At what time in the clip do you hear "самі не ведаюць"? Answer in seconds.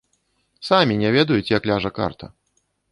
0.69-1.51